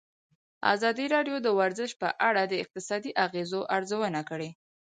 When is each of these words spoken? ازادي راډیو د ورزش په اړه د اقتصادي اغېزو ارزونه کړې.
ازادي 0.73 1.05
راډیو 1.15 1.37
د 1.41 1.47
ورزش 1.59 1.91
په 2.01 2.09
اړه 2.29 2.41
د 2.47 2.53
اقتصادي 2.63 3.11
اغېزو 3.25 3.61
ارزونه 3.75 4.21
کړې. 4.29 4.49